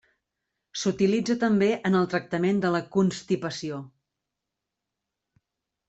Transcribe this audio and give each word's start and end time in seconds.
S'utilitza 0.83 1.35
també 1.43 1.67
en 1.91 1.99
el 2.01 2.09
tractament 2.15 2.65
de 2.65 2.73
la 2.79 2.83
constipació. 2.97 3.81